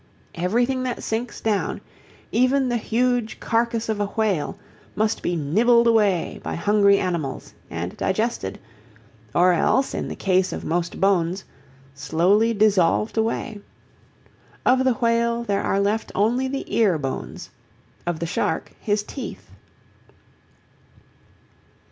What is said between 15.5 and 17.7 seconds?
are left only the ear bones,